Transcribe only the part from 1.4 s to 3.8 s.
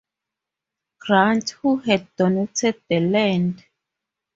who had donated the land.